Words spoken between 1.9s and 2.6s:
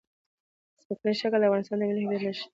هویت نښه ده.